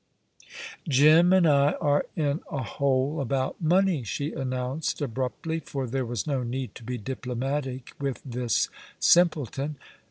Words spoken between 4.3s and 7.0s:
announced abruptly, for there was no need to be